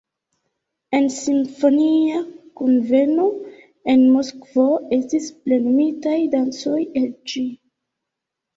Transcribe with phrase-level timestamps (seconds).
[0.99, 2.21] En simfonia
[2.61, 3.27] kunveno
[3.95, 4.67] en Moskvo
[4.99, 7.47] estis plenumitaj dancoj el ĝi.